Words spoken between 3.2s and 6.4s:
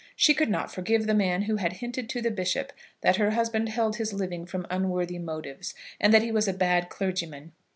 husband held his living from unworthy motives, and that he